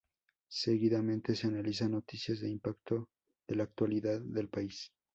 Seguidamente, 0.49 1.35
se 1.35 1.45
analizan 1.45 1.91
noticias 1.91 2.39
de 2.39 2.49
impacto 2.49 3.11
de 3.47 3.53
la 3.55 3.65
actualidad 3.65 4.19
del 4.19 4.49
país. 4.49 4.91